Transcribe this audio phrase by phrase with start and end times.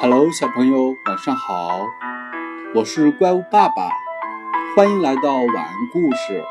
[0.00, 1.88] Hello，小朋友，晚上好！
[2.72, 3.90] 我是怪物爸爸，
[4.76, 6.44] 欢迎来到晚安故事。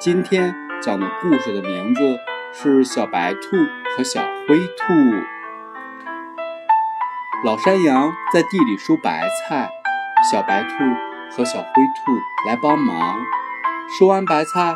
[0.00, 0.52] 今天
[0.82, 2.18] 讲的故事的名字
[2.52, 3.56] 是《小白兔
[3.96, 4.92] 和小灰兔》。
[7.44, 9.70] 老山羊在地里收白菜，
[10.32, 10.74] 小白兔
[11.30, 13.16] 和小灰兔来帮忙。
[13.96, 14.74] 收完白菜，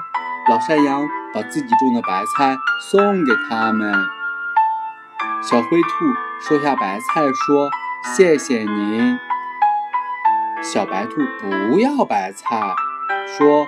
[0.48, 2.56] 老山羊把自己种的白菜
[2.88, 3.92] 送给他们。
[5.42, 5.88] 小灰兔
[6.40, 7.68] 收下白菜说。
[8.04, 9.16] 谢谢您，
[10.60, 12.74] 小白兔不要白菜，
[13.26, 13.66] 说：“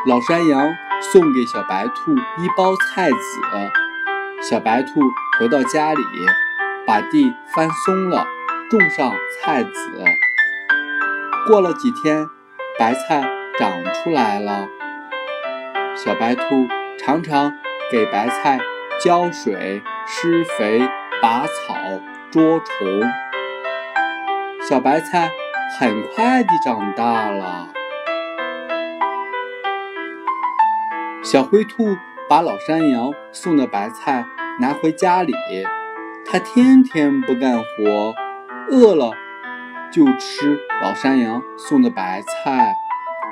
[0.06, 3.16] 老山羊送给小白兔一包菜籽，
[4.42, 5.00] 小白兔
[5.38, 6.04] 回到家里，
[6.86, 8.26] 把地翻松了，
[8.68, 10.04] 种上菜籽。
[11.46, 12.28] 过了几天，
[12.78, 13.24] 白菜
[13.56, 14.68] 长出来了，
[15.96, 16.66] 小白兔
[16.98, 17.54] 常常。
[17.94, 18.58] 给白菜
[19.00, 20.80] 浇水、施肥、
[21.22, 21.76] 拔草、
[22.28, 23.00] 捉虫，
[24.68, 25.30] 小白菜
[25.78, 27.68] 很快地长大了。
[31.22, 31.96] 小灰兔
[32.28, 34.26] 把老山羊送的白菜
[34.58, 35.32] 拿回家里，
[36.26, 38.12] 它天天不干活，
[38.72, 39.12] 饿了
[39.92, 42.74] 就吃老山羊送的白菜。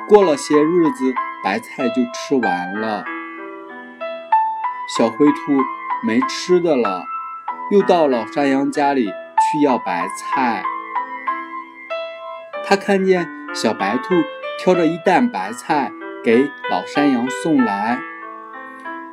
[0.08, 3.02] 过了些日子，白菜就吃完了。
[4.94, 5.58] 小灰兔
[6.02, 7.06] 没吃的了，
[7.70, 10.62] 又到老山羊家里去要白菜。
[12.62, 14.14] 他看见小白兔
[14.58, 15.90] 挑着一担白菜
[16.22, 17.98] 给老山羊送来，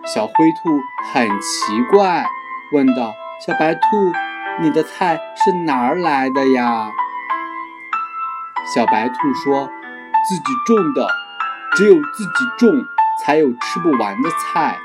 [0.04, 0.82] 小灰兔
[1.14, 2.26] 很奇怪，
[2.74, 3.14] 问道
[3.48, 3.82] ：“小白兔，
[4.60, 6.92] 你的菜是哪儿来的呀？”
[8.76, 9.70] 小白兔说
[10.28, 11.08] ：“自己种的，
[11.78, 12.86] 只有自己种，
[13.24, 14.78] 才有吃不完的菜。”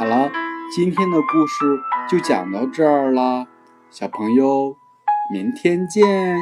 [0.00, 0.32] 好了，
[0.74, 1.78] 今天的故事
[2.08, 3.46] 就讲到这儿了，
[3.90, 4.74] 小朋友，
[5.30, 6.38] 明天见。